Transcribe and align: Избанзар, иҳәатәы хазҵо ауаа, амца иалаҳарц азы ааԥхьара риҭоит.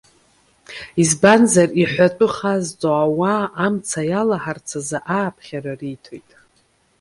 Избанзар, 1.01 1.69
иҳәатәы 1.81 2.27
хазҵо 2.35 2.89
ауаа, 3.05 3.45
амца 3.65 4.01
иалаҳарц 4.09 4.67
азы 4.79 4.99
ааԥхьара 5.17 5.73
риҭоит. 5.79 6.29